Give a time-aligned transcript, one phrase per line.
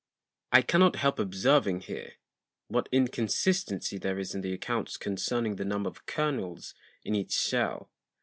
[0.51, 2.13] I cannot help observing here,
[2.69, 6.73] what Inconsistency there is in the Accounts concerning the Number of Kernels
[7.05, 7.91] in each Shell.